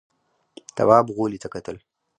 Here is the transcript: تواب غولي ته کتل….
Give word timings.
تواب 0.75 1.05
غولي 1.15 1.39
ته 1.43 1.47
کتل…. 1.53 1.77